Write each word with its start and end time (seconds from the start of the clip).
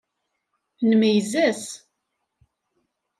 Nmeyyez-as. 0.89 1.65